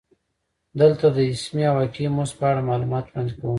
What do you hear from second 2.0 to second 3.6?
مزد په اړه معلومات وړاندې کوو